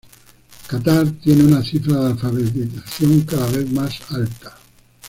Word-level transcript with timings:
Catar 0.67 1.11
tiene 1.23 1.43
una 1.43 1.63
cifra 1.63 1.95
de 1.99 2.07
alfabetización 2.13 3.21
cada 3.21 3.45
vez 3.51 3.69
más 3.71 4.01
alta. 4.11 4.57